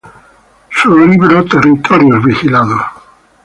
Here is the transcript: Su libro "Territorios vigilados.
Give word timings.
Su 0.71 0.97
libro 0.97 1.45
"Territorios 1.45 2.25
vigilados. 2.25 2.81